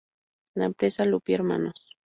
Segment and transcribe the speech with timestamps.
[0.55, 1.95] La empresa Lupi Hnos.